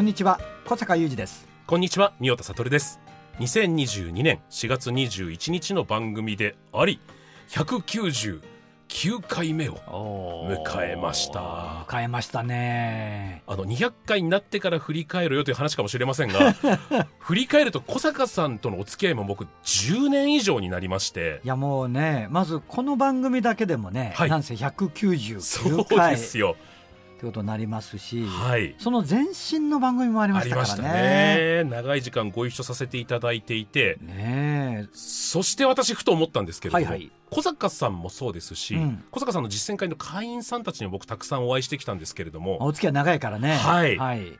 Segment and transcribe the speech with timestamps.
[0.00, 1.46] こんにちは小坂雄二です。
[1.66, 3.00] こんにちは三代田悟です。
[3.38, 6.98] 2022年4月21日の番組であり
[7.50, 8.40] 199
[9.20, 9.74] 回目を
[10.48, 11.84] 迎えました。
[11.86, 13.42] 迎えましたね。
[13.46, 16.54] あの200回になってから振り返るよという話かもしれませんが
[17.20, 21.42] 振り返ると小坂さんとのお付き合いも僕10年以上になりまして。
[21.44, 24.30] いやもうねまずこの番組だけでもね、はい。
[24.30, 26.56] なんせ199そう回ですよ
[27.20, 28.74] ってことになりますし、はい。
[28.78, 31.64] その前身の番組もありましたからね。
[31.64, 31.64] ね。
[31.64, 33.98] 長い時間ご一緒させていただいていて。
[34.00, 37.12] ねそして私ふと思ったんですけれども、はいはい。
[37.28, 39.04] 小坂さんもそうですし、うん。
[39.10, 43.56] 小坂さんの実践会の会員さんたちにも僕たくさんお会いしてきたんですけれどもお付き合い長いからね。
[43.56, 43.98] はい。
[43.98, 44.38] はい、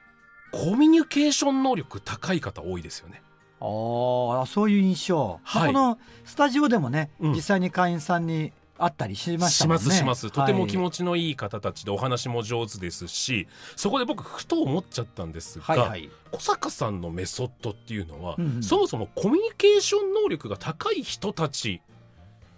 [0.50, 3.20] コミュニケーション能力高い方多いですよね。
[3.60, 5.66] あーそういう印象、はい。
[5.66, 7.32] このスタジオでもね、うん。
[7.32, 9.84] 実際に会員さんに会ったりしまししたもんね。
[9.84, 10.30] ますします。
[10.30, 16.10] とても気ち持ちのいい方たちでお話も上手ですしそこで僕ふと思っちゃったんですが、はいはい。
[16.32, 18.62] 小坂さんのメソッドっていうのは、うんうん。
[18.62, 21.82] そもそもコミュニケーション能力が高い人たち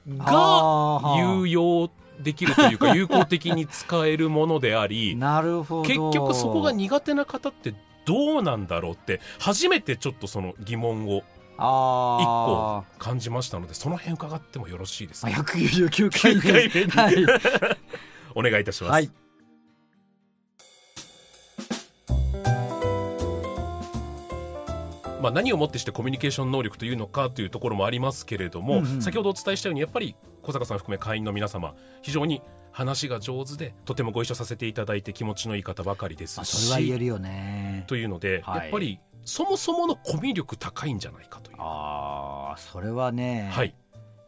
[0.09, 1.91] が有用
[2.23, 5.89] できるというか 有効的に使えるものでありなるほど。
[5.89, 11.23] 結局そこが苦手な方ってどうなんだろうって初めてちょっとその疑問を
[11.65, 17.23] あ一個感じましたのでその辺伺ってもよろしいですあか199回9回目。
[17.23, 17.79] にはい、
[18.35, 19.11] お願いいたします、はい、
[25.23, 29.03] まあ、何をもってしてコミュニケーション能力というのかというところもありますけれども、うんうん。
[29.03, 32.43] 先ほどお伝えしたようにやっぱり小坂さん含め会員の皆様非常に
[32.73, 37.85] 話が上手でとてもご一緒させていただいて気持ちのいい方ばかりですまあ、しそれは言えるよね。
[37.87, 41.57] というので、はいやっぱりそもそものコミュ力高いんじゃないかという。
[41.59, 43.75] ああそれはね、はい、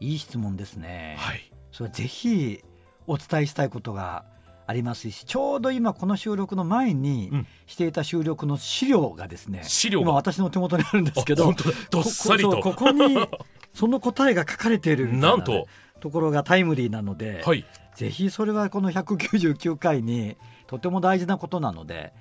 [0.00, 2.62] いい質問ですね、はい、それぜひ
[3.06, 4.24] お伝えしたいことが
[4.66, 7.46] ありますしちょうど今この収録の前にうん。
[7.66, 10.04] していた収録の資料がですね、資料が。
[10.04, 11.52] 今私の手元にあるんですけど
[11.90, 12.60] どっさりと。
[12.60, 13.16] ここに
[13.74, 15.66] その答えが書かれているみたいなんと
[16.00, 17.64] ところがタイムリーなので、はい。
[17.94, 22.12] ぜひそれはこの199回にとても大事なことなので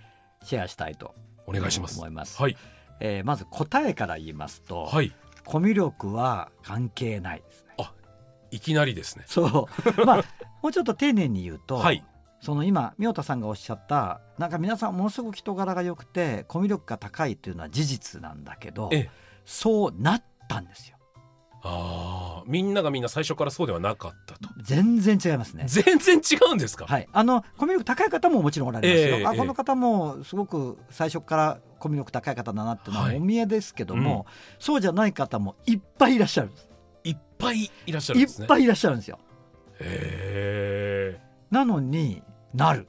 [0.43, 1.15] シェアしたいと
[1.47, 1.99] お願いします。
[1.99, 2.57] 思います、はい。
[2.99, 5.13] えーまず答えから言いますと、はい。
[5.45, 7.73] コミュ力は関係ないですね。
[8.53, 9.25] いきなりですね。
[9.27, 9.67] そ
[9.97, 10.05] う。
[10.05, 10.23] まあ
[10.61, 12.05] もうちょっと丁寧に言うと、はい。
[12.39, 19.09] その今宮田さんがおっしゃったなんか皆さんものすごく人柄が良くてコミュ力が高いというのは事実なんだけどええ。
[19.45, 20.97] そうなったんですよ。
[21.63, 25.65] ああみんながみんな最初からそうではなかったと全然違いますね。
[25.67, 29.25] 全然違うんですか、はい、あのコミュ力高い方ももちろんおられますよ、ええええ。
[29.25, 33.17] あこの方もすごく最初からコミュ力高い方だなっていうのははい。
[33.17, 34.25] お見えですけども、
[34.57, 36.69] そうじゃない方もいっぱいいらっしゃるんです。
[37.03, 38.45] いっぱいいらっしゃるんいですね。
[38.45, 39.19] っぱいいらっしゃるんですよ。
[39.79, 41.19] へ
[41.51, 42.87] なのになる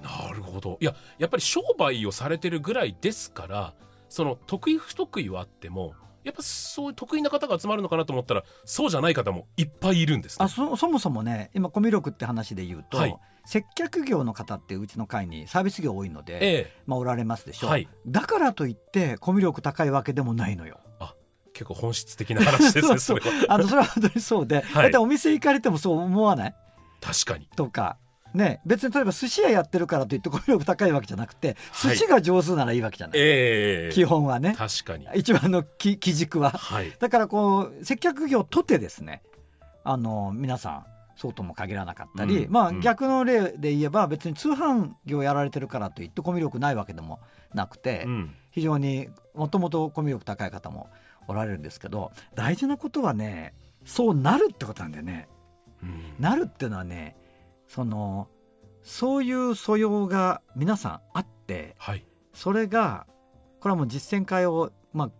[0.00, 0.78] えなるほど。
[0.80, 3.74] いややっぱり商売をされてるぐらいですから
[4.08, 5.94] その得意不得意はあっても
[6.24, 10.44] やっぱそういう得意な方が集まるのかなと思ったらそうじゃない方もいっぱいいるんですね。
[10.44, 13.16] あそそもそもね今コミュ力って話で言うと、はい。
[13.44, 17.88] 接客業の方ってうちの会にサービス業多いので、えまあ、おられますでしょ、はい。
[18.06, 20.78] だからといってコミュ力高いわけでもないのよ。
[21.00, 21.04] え
[21.52, 23.20] 結構本質的な話ですね そそう。
[23.20, 23.46] れは。
[23.48, 24.64] あのそれは本当にそうで、はい。
[24.84, 26.54] だいたいお店行かれてもそう思わない？
[27.00, 27.48] 確かに。
[27.56, 27.98] とか。
[28.34, 31.96] ね、別に例えば寿司屋やってるからといってコミュ力高いわけじゃなくてはい。
[31.96, 33.94] 寿司が上手ならいいわけじゃない、ええ。
[33.94, 34.54] 基本はね。
[34.56, 35.06] 確かに。
[35.14, 36.50] 一番の基基軸は。
[36.50, 36.92] はい。
[36.98, 39.22] だからこう接客業とてですね
[39.84, 40.86] あの皆さん
[41.16, 42.74] そうとも限らなかったり、まあうん。
[42.76, 47.20] うん逆の例で言えば別に通販業やられてるからといってコミュ力ないわけでも
[47.54, 48.34] なくて、うん。
[48.50, 50.88] 非常にもともとコミュ力高い方も
[51.28, 55.28] おられるんですけど大事なことはねそうなるってことなんだよね。
[55.82, 56.14] うん。
[56.18, 57.16] なるっていうのはね
[57.72, 58.28] その
[58.82, 62.04] そういう素養が皆さんあってはい。
[62.34, 63.06] それが
[63.60, 65.10] これはもう実践会を、まあ、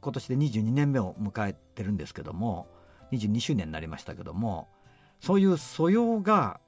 [0.00, 2.66] 今年で22年目を迎えてるんですけども
[3.12, 4.68] 22周年になりましたけども
[5.20, 6.60] そういう素養が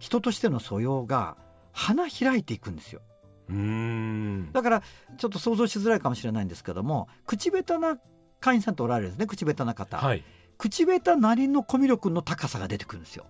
[0.00, 1.36] 人としての素養が
[1.72, 3.00] 花開いていくんですよ。
[3.48, 4.50] うん。
[4.52, 4.82] だから
[5.18, 7.96] ちょっと想像しづらいかもしれないんですけども口下手な
[8.40, 10.24] 会員さんっておられるんですね口下手な方、はい。
[10.58, 13.26] 口下手なりのコミュ力の高さが出てくるんですよ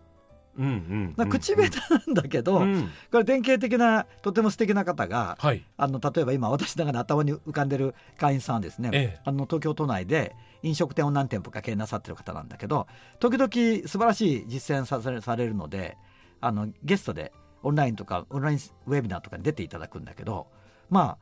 [0.61, 2.91] うんうんだから口下手なんだけど、うん。
[3.11, 5.65] これ典型的なとても素敵な方がはい。
[5.77, 9.21] あの例えば今私の中で頭に浮かんでる会員さんはですね、ええ。
[9.25, 12.87] あの東京都内で飲食店を何店舗か経営なさってる方なんだけど
[13.19, 15.97] 時々素晴らしい実践させされるので
[16.41, 20.47] あのゲストでオンラインとかオンラインウェビナーとかに出ていただくんだけど
[20.89, 21.17] ま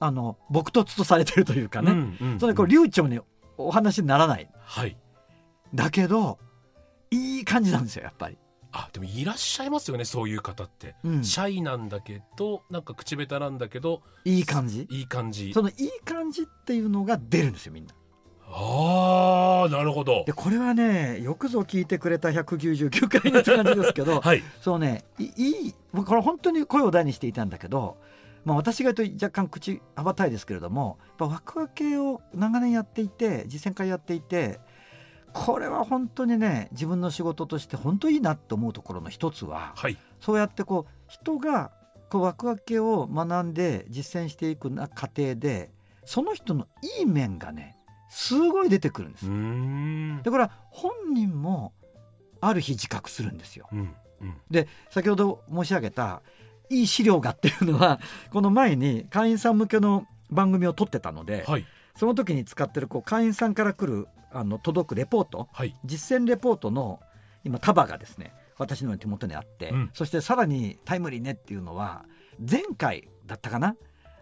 [0.00, 3.20] ああの朴突とされてるというかね、うんうんそれでこう流暢に
[3.56, 4.48] お話にならない。
[4.64, 4.96] はい。
[5.74, 6.38] だけど
[7.10, 8.36] いい感じなんですよやっぱり。
[8.72, 11.24] あでもいらっしゃいますよねそういう方って、うん。
[11.24, 14.86] シャイなんだけどなんか口下手なんだけどいい感じ？
[14.90, 15.52] いい感じ。
[15.52, 17.94] そのいい感じっていうのが出るんですよみんな。
[18.54, 20.24] ああなるほど。
[20.26, 24.42] でこれはねよくぞ聞いてくれた199回目って感じですけど、 はい。
[24.60, 27.96] そうねいいこれ本当に声を大にしていたんだけど、
[28.44, 34.60] まあ、私が言うと若干口羽ばたいですけれどもやっぱワクワク系を長年やっていて実践会やっていて
[35.32, 41.72] これは本当にね自分の仕事として本当いいなと思うところの一つははいそうやってこう人が
[42.10, 45.70] こうワクワク系を学んで実践していくな過程で
[46.04, 46.66] その人の
[46.98, 47.76] いい面がね
[48.10, 49.32] すごい出てくるんですうー。
[49.32, 51.72] んでこれは本人も
[52.40, 53.68] ある日自覚するんですよ。
[53.72, 53.78] うん
[54.20, 56.22] うんで先ほど申し上げた
[56.70, 58.00] いい資料がっていうのは
[58.30, 65.48] この前に会員さん向けの番組を撮ってたので、はいその時に使ってるこう会員さんから来るあの届くレポート。
[65.52, 65.74] はい。
[65.84, 67.00] 実践レポートの
[67.44, 69.90] 今束がですね私の手元にあって、うん。
[69.92, 72.04] そしてさらにタイムリーねっていうのは
[72.38, 73.76] 前回だったかな？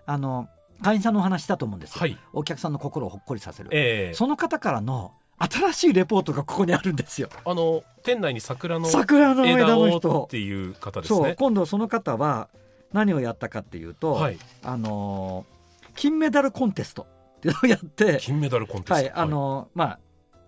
[0.07, 0.49] あの
[0.83, 2.19] 会員さんのお話したと思うんですよ、はい。
[2.33, 4.15] お客さんの心をほっこりさせる、ええ。
[4.15, 7.29] その方からの新しいレポートがここにあるんですよ。
[7.45, 10.25] あの店内に桜の桜の枝の人。
[10.25, 11.27] っていう方ですそう。
[11.27, 12.49] ね今度その方は
[12.93, 14.39] 何をやったかっていうと、はい。
[14.63, 15.61] あのー
[15.97, 17.07] 金メダルコンテスト
[17.41, 18.95] っていうのをやって金メダルコンテスト。
[18.95, 19.99] はいあのーまあ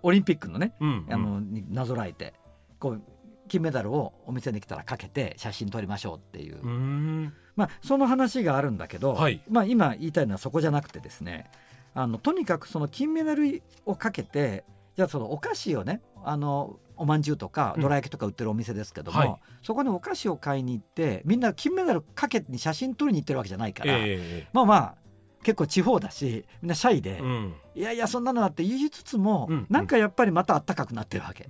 [0.05, 1.15] オリンピックのね、うんうん。
[1.15, 2.35] あのになぞらえて
[2.81, 3.03] こう
[3.47, 7.33] 金メダルをお店に来たらかけて写真撮りましょうっていう、うーん。
[7.55, 9.41] まあ、その話があるんだけど、はい。
[9.49, 11.51] まあ、今言いたいのはそこじゃなくてですね
[11.95, 14.65] あのとにかくその金メダルをかけて
[14.97, 17.83] じゃあそのお菓子をねあのおまんじゅうとかうん。
[17.83, 19.35] どら焼きとか売ってるお店ですけども、はい。
[19.63, 24.49] そこにお菓子を買いに行ってみんな金メダルかけに写真撮りに行ってるわけじゃないから、え。
[24.53, 24.95] まあまあ
[25.43, 31.45] 結構地方だしみんなシャイで、えうんいやいやそんなのだって言いつつも、うんなんかやっぱりまたあったかくなってるわけ。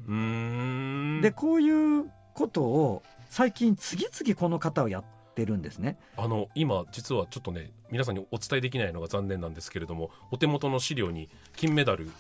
[1.21, 5.05] でこういうことを最近次々この方をやっ
[5.35, 5.99] てるんですね。
[6.17, 12.11] あの今実はちょっとね皆さんにお伝えできないのが残念なんですけれどもお手元の資料に金メダル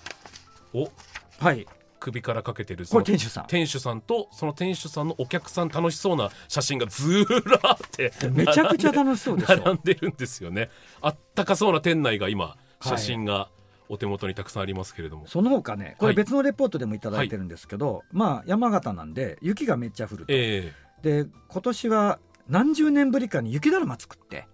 [0.74, 0.90] を
[1.38, 1.66] はい
[2.02, 3.46] 首からかけてるそこのれ店主さん。
[3.46, 10.70] 店主さんとその店主さんのお客さん楽しそうな写真がずーらーって めちゃくちゃ楽しそうでし並ょんでるんですよね。
[11.00, 13.48] あったかそうな店内が今写真が
[13.88, 16.14] お手元にたくさんありますけれども、その他ねこはい。
[16.16, 20.72] れ別のレポートでもいただいてるんですけど、まあ山形なんで雪がめっちゃ降ると、え
[21.02, 22.18] で今年は
[22.48, 24.46] 何十年ぶりかに雪だるま作って。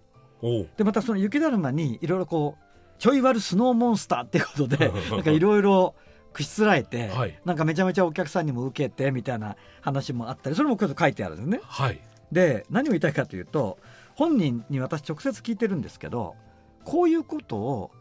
[0.77, 2.63] でまたその雪だるまにいろいろこう
[2.97, 5.95] ちょい悪スノーモンスターっていうことで なんかいろいろ
[6.33, 7.39] くしつらえて、はい。
[7.45, 11.59] なんかめちゃめちゃお客さんにも受けてみたいな話もあったりそれもちょっと書いてあるんですね。
[11.63, 11.99] はい。
[12.31, 13.79] で何を言いたいかというと
[14.15, 16.35] 本人に私直接聞いてるんですけど
[16.83, 17.91] こういうことを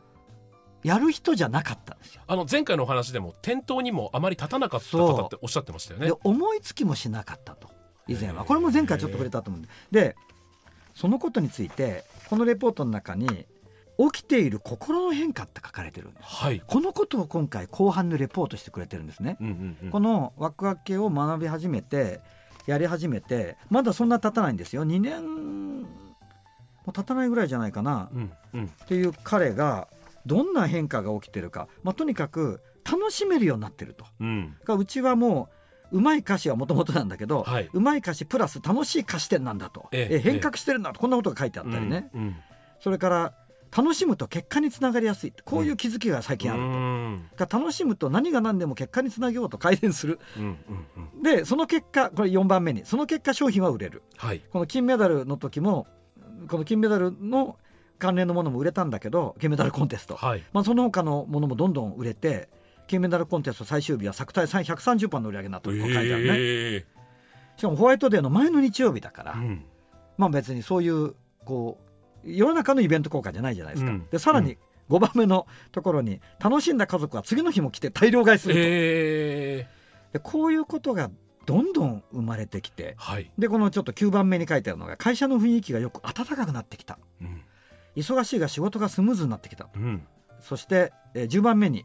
[0.82, 2.22] やる人じゃなかったんですよ。
[2.26, 6.06] あの前回のお話でも店頭にもあまり立たなかった方っておっしゃってましたよね。
[6.06, 7.68] で思いつきもしなかったと。
[8.06, 8.44] 以前は。
[8.44, 9.68] これも前回ちょっと触れたと思うんで。
[9.90, 10.16] で
[10.94, 13.46] そのことについてこのレポートの中に
[13.98, 16.24] 起きている心の変化って書かれてるんです。
[16.24, 22.20] はい、このことを今回後半でレポートしてくれてるんですね、うんうんうん、このワクワク系を学び始めて
[22.66, 24.86] やり始めてまだそんな経たないんですよ。
[24.86, 28.08] 2年も経たないぐらいじゃないかな。
[28.14, 28.64] うんうん。
[28.66, 29.88] っていう彼が
[30.26, 34.04] どんな変化が起きてるか、まあ、とにかく楽しめるようになってると。
[34.20, 34.56] うん。
[34.64, 35.48] がうちはも
[35.90, 37.70] ううまい歌詞はもともとなんだけど、はい。
[37.72, 41.00] うまい歌詞プラス楽しい歌詞点なんだと、えええ変革してるんだと。
[41.00, 42.36] こんなことが書いてあったりね、うんうん。
[42.80, 43.32] それから
[43.76, 45.32] 楽しむと結果につながりやすい。
[45.44, 47.30] こういう気づきが最近あると、うん。
[47.36, 50.18] が楽しむと何が何でも結果につなげようと改善する。
[50.36, 50.56] うんうん
[51.16, 51.22] うん。
[51.22, 54.02] でその結果これ4番目にその結果商品は売れる。
[54.16, 54.40] はい。
[54.50, 55.86] この金メダルの時も
[56.48, 57.56] この金メダルの
[57.98, 60.44] 関連のものも売れたんだけど金メダルコンテスト、はい。
[60.52, 62.48] まあ、その他のものもどんどん売れて
[62.86, 66.86] 金メダルコンテスト最終日は作体130番の売り上げになったと書いてあるね、え
[67.56, 69.64] しかもホワイトデーの前の日曜日だから、えうん。
[70.16, 71.87] まあ別にそういうこう
[72.24, 74.04] 世の中のイベント効果じゃないじゃないですか、うん。
[74.04, 74.58] でさらに
[74.88, 79.68] 5番目のところに楽しんだ家族は次の日も来て大量買いすると、ええ。
[80.14, 81.10] でこういうことが
[81.46, 86.98] どんどん生まれてきてはい、でこのちょっと9番目に書いてあるのが会社の雰囲気がよく暖かくなってきた。
[87.20, 87.42] うん。
[87.96, 89.68] 忙しいが仕事がスムーズになってきた。
[89.74, 90.06] うん。
[90.40, 91.84] そして、えー10番目に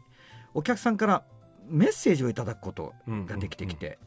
[0.52, 1.24] お客さんから
[1.68, 3.98] メッセージをいただくことうんができてきて、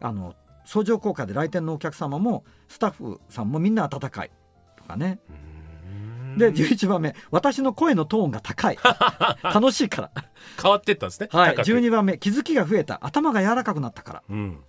[0.00, 0.34] あの
[0.64, 4.30] 相乗効果で来店のお客様もスタッフさんもみんな温かい
[4.76, 5.18] とかね。
[5.28, 5.51] うん
[6.36, 8.78] で11番目私の声のトーンが高い。
[9.42, 10.10] 楽しいから、
[10.60, 11.28] 変わってったんですね。
[11.30, 11.70] はい、高く。
[11.70, 12.98] 12番目気づきが増えた。
[13.02, 14.22] 頭が柔らかくなったから。
[14.28, 14.60] うん。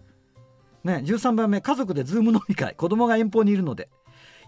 [0.83, 2.75] ね、13番目家族でズーム飲み会。
[2.75, 3.89] 子供が遠方にいるので。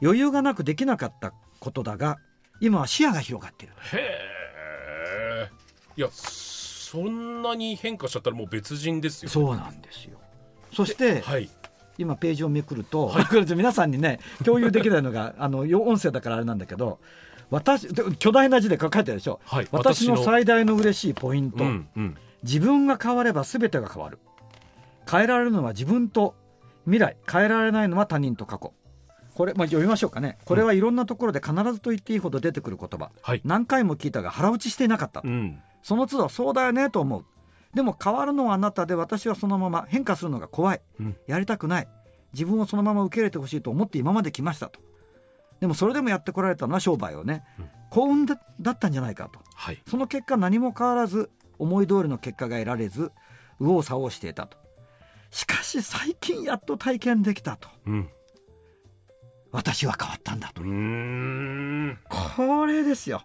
[0.02, 2.18] 余裕がなくできなかったことだが
[2.60, 3.74] 今は視野が広がっている。
[3.94, 5.50] へえ
[5.98, 10.20] いやそんなに変化しちゃったらもう別人ですよそうなんですよ。
[10.74, 11.50] そしてはい
[11.98, 17.00] 今ページをめくると、これ皆さんにね共有できないのがあの音声だからあれなんだけど
[17.50, 19.40] 私で巨大な字で書かれてるでしょ？
[19.46, 19.68] はい。
[19.72, 22.18] 私の最大の嬉しいポイント、うんうん。
[22.44, 24.20] 自分が変われば全てが変わる。
[25.10, 26.36] 変えられるのは自分と
[26.86, 27.18] 未来。
[27.32, 28.74] 変えられないのは他人と過去。
[29.36, 30.38] これ、まあ、読みましょうかね。
[30.46, 33.12] これはいろんなところで必ずと言っていいほど出てくる言葉。
[33.22, 33.42] はい。
[33.44, 35.22] 何回も聞いたが腹落ちしていなかった。
[35.24, 35.60] うん。
[35.84, 37.26] その都度そうだよねと思う
[37.76, 41.18] でも変わるのはあなたで私はそのまま変化するのが怖い、うん。
[41.28, 41.88] やりたくない。
[42.34, 44.80] 自分をそのまま受け入れてほしいと思って今まで来ましたと。
[45.60, 47.70] でもそれでもやってこられたのは商売をね、うん。
[47.92, 49.40] 幸運だだったんじゃないかと。
[49.54, 49.82] はい。
[49.88, 51.30] その結果何も変わらず
[51.60, 53.12] 思い通りの結果が得られず
[53.60, 54.58] 右往左往していたと。
[55.30, 57.68] しかし最近やっと体験できたと。
[57.86, 58.10] うん。
[59.52, 62.00] 私は変わったんだとうーん。
[62.10, 63.24] これですよ、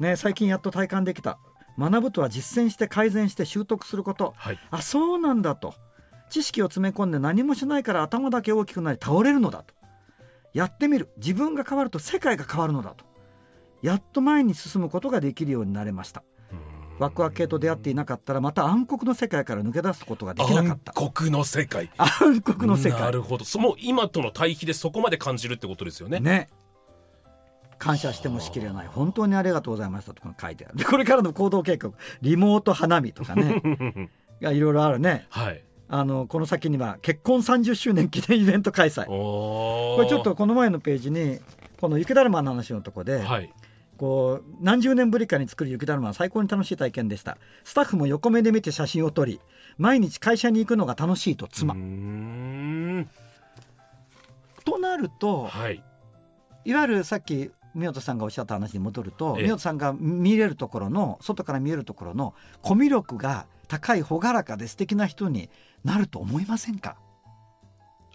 [0.00, 1.38] ね、最近やっと体感できた
[1.78, 4.34] 学ぶとは実践して改善して習得すること。
[4.36, 4.58] はい。
[4.70, 5.74] あそうなんだと。
[6.30, 9.74] 知識を詰め込んで何もしないから頭だけ大きくなり倒れるのだと。
[10.54, 11.10] やってみる。
[11.18, 13.04] 自分が変わると世界が変わるのだと。
[13.82, 16.22] やっと前に進むことができるようになれました。
[16.98, 20.92] ワクワク系と出会っていなかったらまた暗黒の世界から抜け出すことができなかった。
[20.92, 21.90] 暗黒の世界。
[21.98, 23.44] 暗黒の世な界るほど。
[23.44, 26.20] その今との対比でそこまで感じるってことですよね。
[26.20, 26.48] ね
[27.82, 28.86] 感謝してもしきれない。
[28.86, 30.76] 本当にありがとうございましたとか書いてある。
[30.76, 31.90] でこれからの行動計画。
[32.20, 33.60] リモート花見とかね。
[34.40, 35.26] いやいろいろあるね。
[35.30, 35.64] はい。
[35.88, 39.10] あのこの先には結婚30周年記念イベント開催。
[39.10, 41.40] おこれちょっとこの前のページに
[41.80, 43.52] この雪だるまの話のとこで、はい。
[43.96, 47.36] こう何十年ぶりかに作る雪だるまは最高に楽しい体験でした。
[47.64, 49.40] スタッフも横目で見て写真を撮り
[49.76, 51.74] 毎日会社に行くのが楽しいと妻、
[54.64, 55.82] となるとはい。
[56.64, 59.42] いわゆるさっき宮本さんがおっしゃった話に戻ると、ええ。
[59.44, 65.48] 宮本さんが見れるところの外から見えるところのコミュ力が高い朗らかで素敵な人に
[65.84, 66.96] なると思いませんか？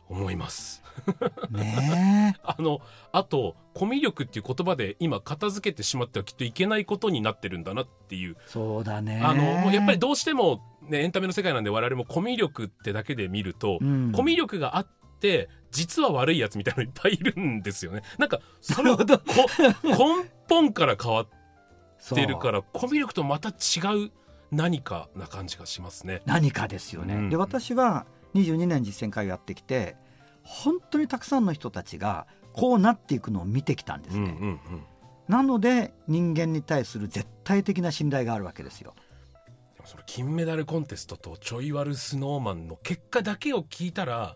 [0.09, 0.83] 思います。
[1.51, 2.39] ねえ。
[2.43, 2.79] あの
[3.11, 8.37] あとコミュ力っていう言葉で今片付けてしまってはきっといけないことになってるんだなっていう。
[8.45, 9.21] そうだね。
[9.23, 14.11] あのもうやっぱりどうしても、ね、エンタメの世界なんで我々もコミュ力ってだけで見ると、うん。
[14.13, 14.87] コミュ力があっ
[15.19, 18.01] て実は悪いやつみたいなのいっぱいいるんですよね。
[18.17, 19.05] なんかそれをこ
[19.83, 21.27] 根本から変わっ
[22.15, 24.11] てるからコミュ力とまた違う
[24.51, 26.21] 何かな感じがしますね。
[26.25, 27.29] 何かですよね、うん。
[27.29, 29.95] で私は22年実践会をやってきて
[30.43, 34.59] 本当にたくさんの人たちがこうなっていくのを見てきたんですね、うんうんうん。
[35.27, 38.95] なので人間に対する絶対的な信頼があるわけですよ。
[39.75, 44.35] でもその金メダルコンテストとちょい悪スノーマンの結果だけを聞いたら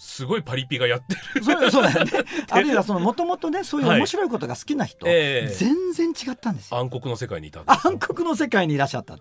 [0.00, 1.44] すごいパリピがやってる。
[1.44, 2.12] そうそうだよね。
[2.50, 5.52] あるいはそのもともとねそういう面白いことが好きな人、ええ。
[5.52, 6.78] 全然違ったんですよ。
[6.78, 9.14] 暗黒の世界にいた暗黒の世界にいらっしゃった。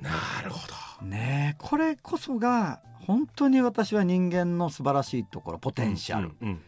[0.00, 0.10] な
[0.44, 0.58] るほ
[1.00, 1.06] ど。
[1.06, 6.60] ねえこれこそが本当に私は人間の素晴らしいところポテンシャル、うんうん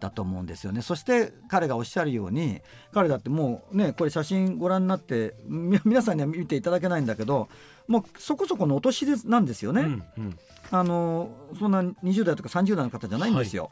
[0.00, 0.82] だと思うんですよね。
[0.82, 2.60] そして彼がおっしゃるように
[2.92, 7.48] 彼だってもうねこれ写真ご覧になってみ皆さんには見ていただけないんだけど
[7.88, 10.38] もうそこそこのお年でなんですよね、うんうん。
[10.70, 13.70] あのそんな20代とか30代の方じゃないんですよ、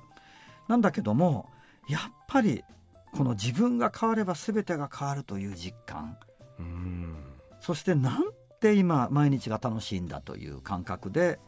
[0.68, 1.50] なんだけども
[1.88, 2.64] やっぱり
[3.12, 6.16] この自分が変われば全てが変わるという実感。
[6.58, 7.16] うん。
[7.60, 8.22] そしてなん
[8.60, 11.38] て今毎日が楽しいんだという感覚で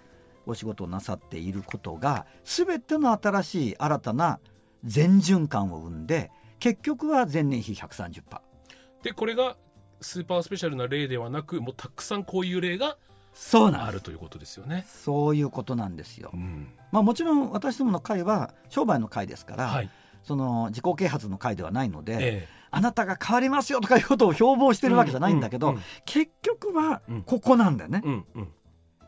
[0.47, 4.39] お仕事をなさっていることが全ての新しい新たな
[4.85, 8.23] 全循環を生んで結局は前年比130%
[9.03, 9.57] でこれが
[10.01, 12.97] スーパースペシャルな例ではなくもうたくさんこういう例が
[13.37, 14.87] そうなんあるということですよね。
[14.89, 16.31] そういうことなんですよ。
[16.33, 16.37] う。
[16.37, 16.69] ん。
[16.91, 19.91] まあもちろん私どもの会は商売の会ですから、はい、
[20.23, 22.49] その自己啓発の会ではないので、ええ。
[22.71, 27.23] あなたが変わりますよとかいうことを標榜してるわけじゃないんだけど、うん結局はうん。
[27.23, 28.01] ここなんだよね。
[28.05, 28.49] うんうん。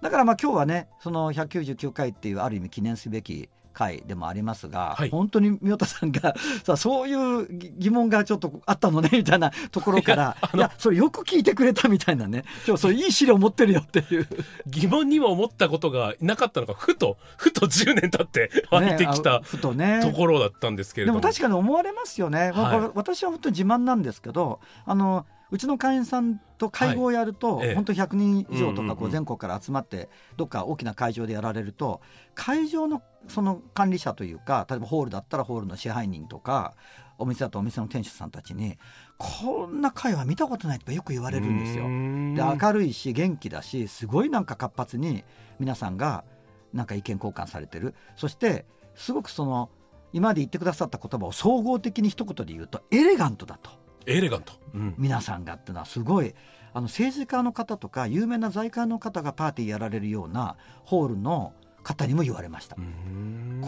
[0.03, 5.11] だからまあ今日はねその199回っていうある意味記念すべき回でもありますが、はい。
[5.11, 6.35] 本当に宮田さんが
[6.65, 12.45] さそういう疑疑問がちょっとあったのねみたいなところからいやそれよく聞いてくれたみたいなね。
[12.67, 14.29] 今日それいい資料持ってるよっていう。
[14.67, 20.01] 疑問にも思ったことがなかったのがふとふと10年経って湧いてきねたあふとね。
[20.03, 21.21] ところだったんですけれども。
[21.21, 22.91] でも確かに思われますよね、まあはい。
[22.95, 27.69] 私は本当に自慢なんですけどあのうちの会員さんと会合をやると、はい。
[27.69, 27.75] ええ。
[27.75, 32.01] 本当100人以上とかこうん全国から集まってどっか大きな会場でやられると
[32.35, 36.75] 会場のその管理者というか例えばホールだったらホールの支配人とか
[37.19, 38.79] お店だとお店の店主さんたちに
[39.17, 41.85] こんな会は見たことないってよく言われるんですよ。
[41.85, 45.25] で明るいし元気だしすごいなんか活発に
[45.59, 46.25] 皆さんが
[46.73, 47.95] なんか意見交換されてる。
[48.17, 49.71] そしてすごくその
[50.13, 53.71] 今まで言ってくださった言葉を総合的に一言で言うとエレガントだと
[54.09, 54.95] エレガント、うん。
[54.97, 56.35] 皆さんがっていうのはすごい
[56.73, 62.77] あの政治家の方とか有名な財界の方がパーティーやられるようなホールの方にも言われました。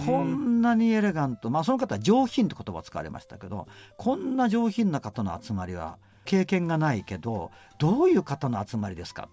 [0.07, 3.67] こんなにエレガント、まあ、その方は上品って言葉を使われましたけど
[3.97, 9.29] こんな上品な方の集まりは経験がないけどどういう方の集まりですか？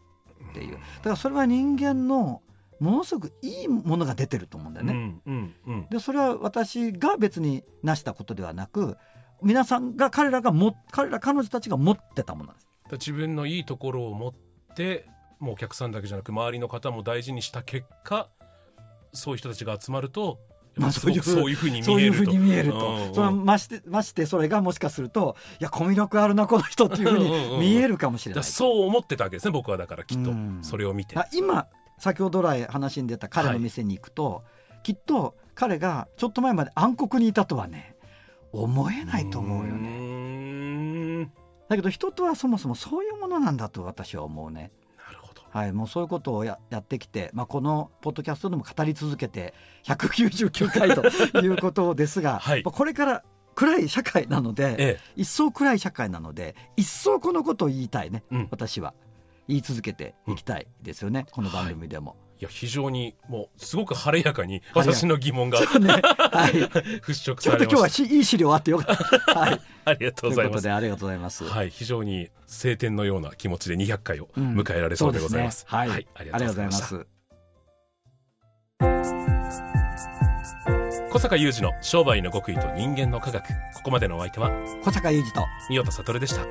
[0.51, 0.73] っていう。
[0.73, 2.41] だからそれは人間の
[2.79, 4.93] ものすごくいいものが出てると思うんだよね。
[4.93, 5.87] うんうんうん。
[5.89, 8.97] でそれは私が別に成したことではなく
[9.41, 12.67] 皆さんが彼らがも彼ら彼女たちが持ってたものなんです。
[12.93, 14.33] 自分のいいところを持っ
[14.75, 15.05] て
[15.39, 18.29] もうお客さんだけじゃなく周りの方も大事にした結果
[19.13, 20.39] そういう人たちが集まると、
[20.75, 21.91] まあそういうふうに見えると。
[21.91, 23.07] そういうふうに見えると、うん。
[23.07, 28.49] うんそのましてましてそれがもしかするといやコミュ力あるなこの人っていうふうに見えるかもしれだない。
[28.49, 30.31] そう思ってたわけですね僕はだからきっと。
[30.31, 30.59] うん。
[30.61, 31.67] それを見て、あ今
[31.99, 34.43] 先ほど来話に出た彼の店に行くと、
[34.83, 37.95] きっと彼がちょっと前まで暗黒にいたとはね
[38.63, 39.89] 思えないと思うよね。
[41.19, 41.31] ね
[41.69, 44.71] だけど人とはそもそもそういうものなんだと私は思うね。
[44.97, 45.41] なるほど。
[45.49, 52.63] はい、もうそういうことをややってきて、まあ、このポッドキャストでも語り続けて199回ということですが、 はい。
[52.63, 53.23] まあこれから
[53.55, 58.47] 暗い社会なので、え一層暗い社会なので一層このことを言いたいね、うん。
[58.51, 58.93] 私は。
[59.47, 62.17] 言い続けていきたいですよね、この番組でも。
[62.21, 66.53] いや非常にもうすごく晴れやかに私の疑問がね、はい、
[67.01, 69.39] 払拭されましっと今日はしいい資料あってよかった。
[69.39, 70.63] はい、た ありがとうございます。
[70.63, 71.43] とでありがとうございます。
[71.43, 71.69] はい。
[71.69, 74.59] 非常に晴天のような気持ちで200回をうん。
[74.59, 75.93] 迎えられそうでございます,、そうですね。
[75.93, 77.07] はい、ありありがとうございます。
[81.11, 83.47] 小坂雄二の商売の極意と人間の科学。
[83.47, 83.53] こ
[83.85, 84.51] こまでのお相手は
[84.83, 85.41] 小坂雄二と。
[85.67, 86.41] 三代田悟でした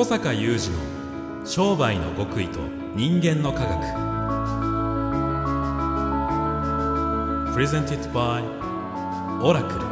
[0.00, 0.78] 小坂雄二の
[1.44, 2.58] 商売の極意と
[2.96, 3.78] 人間の科学。
[7.52, 8.44] プレゼンティットバイ
[9.44, 9.89] オラクル